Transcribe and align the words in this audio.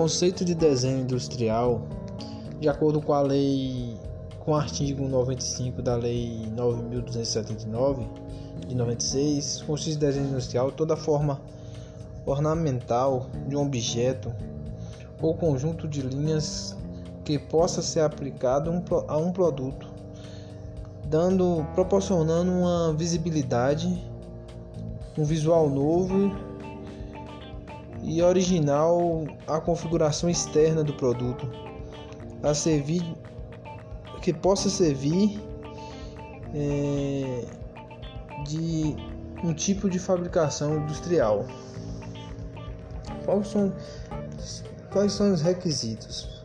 conceito 0.00 0.46
de 0.46 0.54
desenho 0.54 1.02
industrial, 1.02 1.82
de 2.58 2.70
acordo 2.70 3.02
com 3.02 3.12
a 3.12 3.20
lei, 3.20 3.98
com 4.38 4.52
o 4.52 4.54
artigo 4.54 5.06
95 5.06 5.82
da 5.82 5.94
lei 5.94 6.50
9279 6.56 8.06
de 8.66 8.74
96, 8.74 9.60
consiste 9.66 9.96
em 9.96 9.98
desenho 9.98 10.28
industrial 10.28 10.72
toda 10.72 10.96
forma 10.96 11.38
ornamental 12.24 13.26
de 13.46 13.54
um 13.54 13.60
objeto 13.60 14.32
ou 15.20 15.34
conjunto 15.34 15.86
de 15.86 16.00
linhas 16.00 16.74
que 17.22 17.38
possa 17.38 17.82
ser 17.82 18.00
aplicado 18.00 18.82
a 19.06 19.18
um 19.18 19.30
produto, 19.30 19.86
dando, 21.04 21.62
proporcionando 21.74 22.50
uma 22.50 22.94
visibilidade, 22.94 24.02
um 25.18 25.24
visual 25.24 25.68
novo 25.68 26.49
e 28.10 28.20
original 28.22 29.24
à 29.46 29.60
configuração 29.60 30.28
externa 30.28 30.82
do 30.82 30.92
produto, 30.92 31.48
a 32.42 32.52
servir 32.52 33.04
que 34.20 34.32
possa 34.32 34.68
servir 34.68 35.40
é, 36.52 37.44
de 38.44 38.96
um 39.44 39.54
tipo 39.54 39.88
de 39.88 40.00
fabricação 40.00 40.78
industrial. 40.78 41.46
Quais 43.24 43.46
são, 43.46 43.72
quais 44.90 45.12
são 45.12 45.32
os 45.32 45.40
requisitos? 45.40 46.44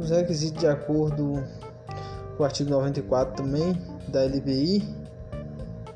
Os 0.00 0.10
requisitos 0.10 0.60
de 0.60 0.66
acordo 0.66 1.44
com 2.36 2.42
o 2.42 2.44
artigo 2.44 2.70
94 2.70 3.36
também 3.36 3.80
da 4.08 4.24
LBI 4.24 4.82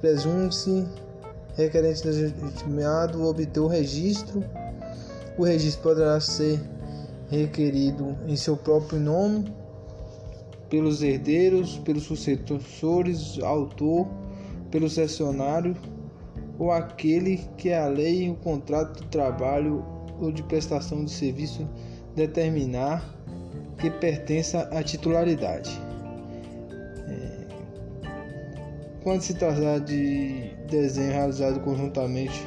presume-se 0.00 0.86
requerente 1.56 2.06
legitimado 2.06 3.26
obter 3.26 3.58
o 3.58 3.66
registro. 3.66 4.44
O 5.38 5.44
registro 5.44 5.82
poderá 5.82 6.18
ser 6.20 6.60
requerido 7.28 8.16
em 8.26 8.36
seu 8.36 8.56
próprio 8.56 8.98
nome, 8.98 9.52
pelos 10.68 11.02
herdeiros, 11.02 11.78
pelos 11.78 12.04
sucessores, 12.04 13.38
autor, 13.42 14.08
pelo 14.70 14.88
cessionário 14.88 15.76
ou 16.58 16.70
aquele 16.72 17.38
que 17.56 17.72
a 17.72 17.86
lei 17.86 18.28
o 18.30 18.34
contrato 18.36 19.02
de 19.02 19.08
trabalho 19.08 19.84
ou 20.20 20.32
de 20.32 20.42
prestação 20.42 21.04
de 21.04 21.10
serviço 21.10 21.68
determinar 22.14 23.14
que 23.78 23.90
pertença 23.90 24.62
à 24.72 24.82
titularidade. 24.82 25.70
É, 27.08 27.46
quando 29.02 29.20
se 29.20 29.34
tratar 29.34 29.80
de 29.80 30.50
desenho 30.68 31.12
realizado 31.12 31.60
conjuntamente 31.60 32.42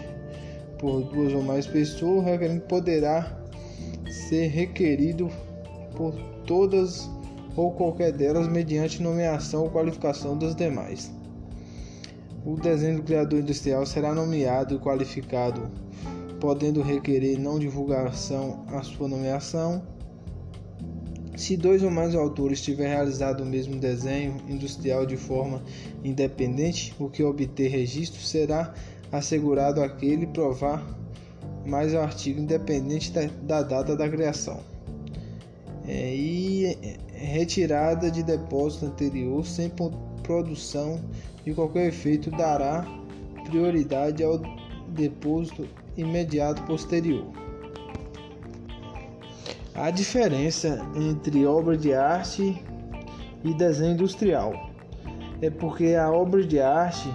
por 0.80 1.04
duas 1.04 1.34
ou 1.34 1.44
mais 1.44 1.68
pessoas, 1.68 2.24
o 2.24 2.26
requerente 2.26 2.66
poderá 2.66 3.38
ser 4.10 4.48
requerido 4.48 5.30
por 5.96 6.14
todas 6.48 7.10
ou 7.56 7.72
qualquer 7.72 8.12
delas 8.12 8.48
mediante 8.48 9.04
nomeação 9.04 9.64
ou 9.64 9.70
qualificação 9.70 10.38
das 10.38 10.56
demais. 10.56 11.12
O 12.46 12.56
desenho 12.56 12.98
do 12.98 13.04
criador 13.04 13.40
industrial 13.40 13.86
será 13.86 14.16
nomeado 14.16 14.76
e 14.76 14.80
qualificado, 14.80 15.70
podendo 16.40 16.82
requerer 16.82 17.38
não 17.38 17.60
divulgação 17.60 18.64
a 18.68 18.82
sua 18.82 19.10
nomeação. 19.10 19.84
Se 21.36 21.58
dois 21.58 21.84
ou 21.84 21.92
mais 21.92 22.16
autores 22.16 22.62
tiverem 22.62 22.94
realizado 22.94 23.42
o 23.42 23.46
mesmo 23.46 23.76
desenho 23.78 24.38
industrial 24.48 25.06
de 25.06 25.18
forma 25.18 25.62
independente, 26.04 26.94
o 26.98 27.10
que 27.10 27.24
obter 27.24 27.68
registro 27.68 28.22
será 28.22 28.74
assegurado 29.12 29.82
aquele 29.82 30.28
provar 30.28 30.86
mais 31.66 31.94
o 31.94 32.00
artigo 32.00 32.40
independente 32.40 33.12
da, 33.44 33.62
data 33.62 33.96
da 33.96 34.10
criação. 34.10 34.60
É, 35.88 36.16
e 36.16 36.98
retirada 37.14 38.12
de 38.12 38.24
depósito 38.24 38.86
anterior 38.86 39.46
sem 39.46 39.72
produção 40.24 41.00
de 41.44 41.54
qualquer 41.54 41.88
efeito 41.88 42.30
dará 42.32 42.86
prioridade 43.46 44.24
ao 44.24 44.40
depósito 44.90 45.68
imediato 45.98 46.62
posterior. 46.64 47.26
A 49.74 49.92
diferença 49.92 50.86
entre 50.96 51.46
obra 51.46 51.78
de 51.78 51.94
arte 51.94 52.62
e 53.44 53.54
desenho 53.54 53.94
industrial 53.94 54.54
é 55.42 55.50
porque 55.50 55.96
a 55.96 56.12
obra 56.12 56.46
de 56.46 56.60
arte 56.60 57.10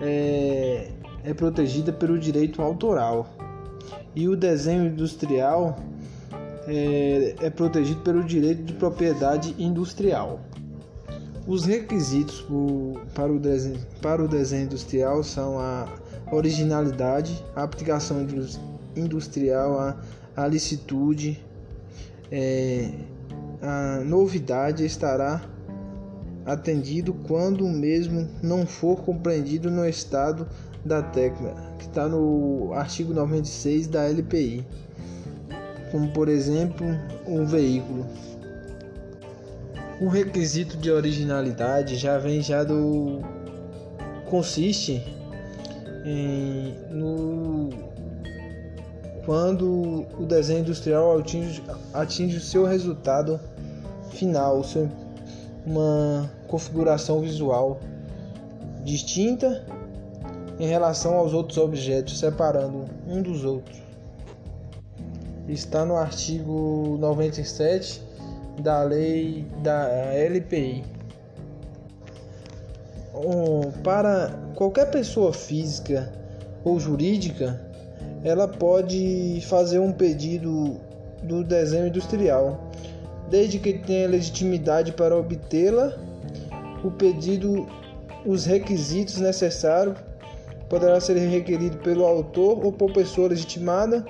é, 0.00 0.90
é 1.24 1.32
protegida 1.32 1.92
pelo 1.92 2.18
direito 2.18 2.62
autoral 2.62 3.26
e 4.14 4.28
o 4.28 4.36
desenho 4.36 4.86
industrial 4.86 5.76
é, 6.66 7.34
é 7.40 7.50
protegido 7.50 8.00
pelo 8.02 8.22
direito 8.22 8.62
de 8.62 8.72
propriedade 8.74 9.54
industrial. 9.58 10.40
Os 11.46 11.66
requisitos 11.66 12.46
para 13.14 13.30
o, 13.30 13.38
desenho, 13.38 13.78
para 14.00 14.22
o 14.22 14.28
desenho 14.28 14.64
industrial 14.64 15.22
são 15.22 15.58
a 15.58 15.86
originalidade, 16.32 17.44
a 17.54 17.62
aplicação 17.62 18.26
industrial, 18.96 19.78
a, 19.78 19.96
a 20.34 20.46
licitude, 20.46 21.44
é, 22.32 22.90
a 23.60 24.00
novidade 24.04 24.86
estará 24.86 25.42
atendido 26.44 27.14
quando 27.26 27.64
o 27.64 27.70
mesmo 27.70 28.28
não 28.42 28.66
for 28.66 29.02
compreendido 29.02 29.70
no 29.70 29.86
estado 29.88 30.46
da 30.84 31.02
técnica, 31.02 31.54
que 31.78 31.86
está 31.86 32.08
no 32.08 32.72
artigo 32.74 33.14
96 33.14 33.86
da 33.86 34.04
LPI, 34.04 34.66
como 35.90 36.12
por 36.12 36.28
exemplo 36.28 36.86
um 37.26 37.46
veículo. 37.46 38.06
O 40.00 40.08
requisito 40.08 40.76
de 40.76 40.90
originalidade 40.90 41.96
já 41.96 42.18
vem 42.18 42.42
já 42.42 42.64
do 42.64 43.20
consiste 44.28 45.02
em, 46.04 46.74
no 46.90 47.70
quando 49.24 50.06
o 50.18 50.26
desenho 50.26 50.60
industrial 50.60 51.18
atinge, 51.18 51.62
atinge 51.94 52.36
o 52.36 52.40
seu 52.40 52.64
resultado 52.64 53.40
final, 54.10 54.62
seu, 54.62 54.90
uma 55.66 56.30
configuração 56.46 57.20
visual 57.20 57.80
distinta 58.84 59.64
em 60.58 60.66
relação 60.66 61.14
aos 61.14 61.32
outros 61.32 61.58
objetos, 61.58 62.18
separando 62.18 62.84
um 63.08 63.22
dos 63.22 63.44
outros. 63.44 63.82
Está 65.48 65.84
no 65.84 65.96
artigo 65.96 66.96
97 67.00 68.02
da 68.60 68.82
lei 68.82 69.46
da 69.62 69.88
LPI. 69.88 70.84
Para 73.82 74.30
qualquer 74.54 74.90
pessoa 74.90 75.32
física 75.32 76.12
ou 76.64 76.80
jurídica, 76.80 77.60
ela 78.22 78.48
pode 78.48 79.40
fazer 79.48 79.78
um 79.78 79.92
pedido 79.92 80.80
do 81.22 81.44
desenho 81.44 81.88
industrial, 81.88 82.70
desde 83.28 83.58
que 83.58 83.74
tenha 83.74 84.08
legitimidade 84.08 84.92
para 84.92 85.16
obtê-la. 85.16 85.96
O 86.82 86.90
pedido, 86.90 87.66
os 88.26 88.44
requisitos 88.44 89.18
necessários 89.18 89.96
poderá 90.68 91.00
ser 91.00 91.16
requerido 91.16 91.78
pelo 91.78 92.04
autor 92.04 92.64
ou 92.64 92.72
por 92.72 92.92
pessoa 92.92 93.28
legitimada, 93.28 94.04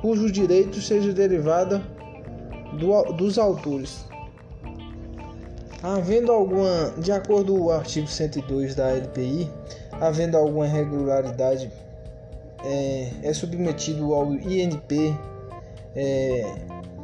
cujo 0.00 0.30
direito 0.30 0.80
seja 0.80 1.12
derivado 1.12 1.82
do, 2.78 3.12
dos 3.12 3.38
autores. 3.38 4.04
Havendo 5.82 6.32
alguma, 6.32 6.94
de 6.98 7.12
acordo 7.12 7.54
com 7.54 7.64
o 7.64 7.70
artigo 7.70 8.06
102 8.06 8.74
da 8.74 8.90
LPI, 8.90 9.50
havendo 10.00 10.36
alguma 10.36 10.66
irregularidade, 10.66 11.70
é, 12.64 13.10
é 13.22 13.32
submetido 13.34 14.14
ao 14.14 14.32
INP 14.32 15.14
é, 15.94 16.54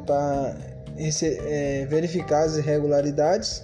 para 0.05 0.55
é, 0.97 1.85
verificar 1.89 2.43
as 2.43 2.57
irregularidades 2.57 3.63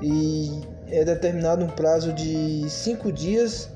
e 0.00 0.50
é 0.90 1.04
determinado 1.04 1.64
um 1.64 1.68
prazo 1.68 2.12
de 2.12 2.68
cinco 2.68 3.10
dias, 3.10 3.70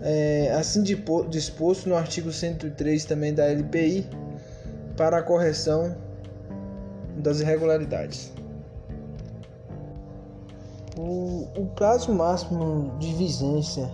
é, 0.00 0.52
assim 0.58 0.82
disposto 1.28 1.88
no 1.88 1.96
artigo 1.96 2.32
103 2.32 3.04
também 3.04 3.34
da 3.34 3.44
LPI, 3.46 4.06
para 4.96 5.18
a 5.18 5.22
correção 5.22 5.96
das 7.16 7.40
irregularidades. 7.40 8.32
O, 10.96 11.48
o 11.56 11.66
prazo 11.74 12.12
máximo 12.12 12.96
de 12.98 13.12
vigência 13.14 13.90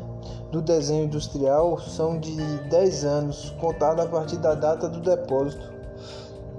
do 0.51 0.61
desenho 0.61 1.05
industrial 1.05 1.79
são 1.79 2.19
de 2.19 2.37
10 2.69 3.05
anos, 3.05 3.51
contado 3.61 4.01
a 4.01 4.07
partir 4.07 4.37
da 4.39 4.55
data 4.55 4.89
do 4.89 5.01
depósito, 5.01 5.78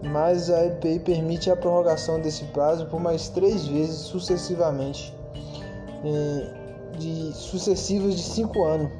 mas 0.03 0.49
a 0.49 0.65
EPI 0.65 0.99
permite 0.99 1.49
a 1.49 1.55
prorrogação 1.55 2.21
desse 2.21 2.45
prazo 2.45 2.85
por 2.85 2.99
mais 2.99 3.29
três 3.29 3.65
vezes 3.65 3.97
sucessivamente, 3.97 5.13
de 6.97 7.33
sucessivas 7.33 8.15
de 8.15 8.23
5 8.23 8.63
anos, 8.63 8.91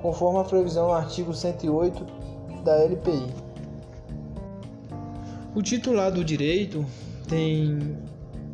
conforme 0.00 0.40
a 0.40 0.44
previsão 0.44 0.88
no 0.88 0.92
artigo 0.92 1.34
108 1.34 2.06
da 2.64 2.76
LPI. 2.84 3.26
O 5.54 5.62
titular 5.62 6.10
do 6.10 6.24
direito 6.24 6.84
tem 7.28 7.96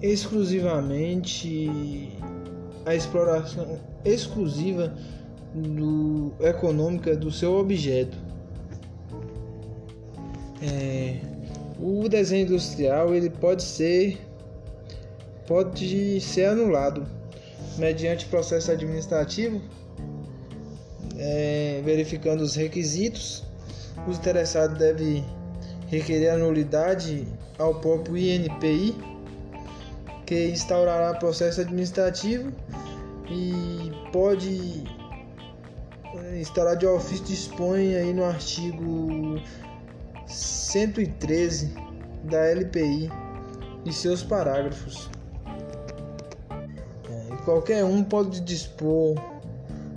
exclusivamente 0.03 2.13
a 2.85 2.95
exploração 2.95 3.79
exclusiva 4.05 4.95
do, 5.55 6.33
econômica 6.41 7.17
do 7.17 7.31
seu 7.31 7.59
objeto. 7.59 8.17
É, 10.63 11.21
o 11.79 12.09
desenho 12.09 12.45
industrial 12.45 13.15
ele 13.15 13.31
pode 13.31 13.63
ser 13.63 14.19
pode 15.47 16.21
ser 16.21 16.47
anulado 16.47 17.07
mediante 17.79 18.27
processo 18.27 18.71
administrativo, 18.71 19.63
é, 21.17 21.81
verificando 21.85 22.43
os 22.43 22.55
requisitos. 22.55 23.45
O 24.07 24.11
interessado 24.11 24.77
deve 24.77 25.25
requerer 25.87 26.33
a 26.33 26.37
nulidade 26.37 27.27
ao 27.59 27.77
próprio 27.77 28.17
INPI, 28.17 28.95
que 30.27 30.49
instaurará 30.51 31.15
processo 31.15 31.63
administrativo 31.63 32.53
e 33.31 33.91
pode 34.13 34.85
é, 36.15 36.41
instaurar 36.41 36.77
de 36.77 36.87
ofício 36.87 37.25
dispõe 37.25 37.95
aí 37.97 38.13
no 38.13 38.25
artigo 38.25 39.41
113 40.69 41.73
da 42.25 42.45
LPI 42.45 43.11
e 43.87 43.93
seus 43.93 44.23
parágrafos. 44.23 45.09
É, 47.11 47.37
qualquer 47.43 47.85
um 47.85 48.05
pode 48.05 48.41
dispor, 48.43 49.15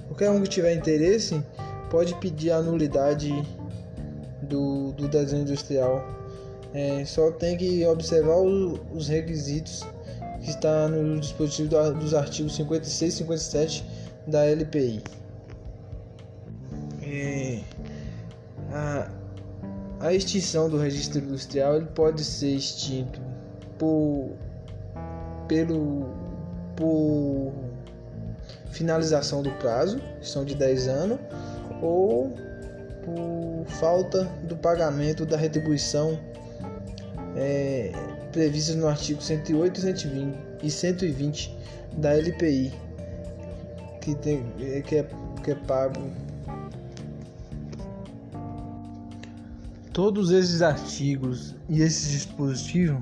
qualquer 0.08 0.30
um 0.30 0.42
que 0.42 0.48
tiver 0.48 0.74
interesse 0.74 1.44
pode 1.90 2.16
pedir 2.16 2.52
a 2.52 2.62
nulidade 2.62 3.34
do, 4.44 4.94
do 4.94 5.10
desenho 5.10 5.42
industrial. 5.42 6.08
É, 6.74 7.04
só 7.04 7.32
tem 7.32 7.58
que 7.58 7.86
observar 7.86 8.38
o, 8.38 8.80
os 8.96 9.10
requisitos 9.10 9.86
que 10.42 10.52
está 10.52 10.88
no 10.88 11.20
dispositivo 11.20 11.68
do, 11.68 11.94
dos 11.96 12.14
artigos 12.14 12.56
56 12.56 13.14
e 13.14 13.18
57 13.18 13.86
da 14.26 14.46
LPI. 14.46 15.04
É, 17.04 17.60
a, 18.72 19.21
a 20.02 20.14
extinção 20.14 20.70
do 20.70 20.78
registro 20.78 21.20
industrial 21.20 21.78
ele 21.78 21.86
pode 21.86 22.24
ser 22.24 22.56
extinto 22.56 23.22
por, 23.78 24.32
pelo, 25.48 26.10
por 26.76 27.54
finalização 28.72 29.44
do 29.44 29.52
prazo, 29.52 30.00
que 30.20 30.28
são 30.28 30.44
de 30.44 30.56
10 30.56 30.88
anos, 30.88 31.20
ou 31.82 32.34
por 33.06 33.66
falta 33.80 34.24
do 34.44 34.56
pagamento 34.56 35.26
da 35.26 35.38
retribuição 35.38 36.20
é, 37.36 37.92
prevista 38.32 38.74
no 38.74 38.88
artigo 38.88 39.22
108 39.22 39.82
120, 39.82 40.38
e 40.64 40.72
120 40.72 41.58
da 41.98 42.16
LPI, 42.16 42.74
que, 44.02 44.16
tem, 44.16 44.44
que, 44.86 44.96
é, 44.98 45.08
que 45.44 45.52
é 45.52 45.56
pago. 45.56 46.02
Todos 49.94 50.32
esses 50.32 50.62
artigos 50.62 51.56
e 51.68 51.82
esses 51.82 52.12
dispositivos 52.12 53.02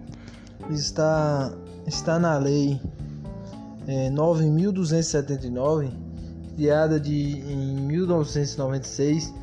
está, 0.72 1.54
está 1.86 2.18
na 2.18 2.38
lei 2.38 2.82
é, 3.88 4.10
9.279, 4.10 5.92
criada 6.56 7.00
de, 7.00 7.40
em 7.42 7.76
1996 7.82 9.34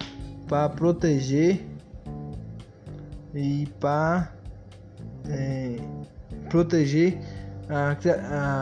para 0.48 0.68
proteger 0.68 1.64
e 3.34 3.66
para 3.78 4.32
é, 5.28 5.76
proteger 6.48 7.18
a, 7.68 7.96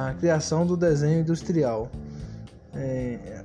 a, 0.08 0.14
criação 0.14 0.66
do 0.66 0.76
desenho 0.76 1.20
industrial. 1.20 1.90
É, 2.74 3.43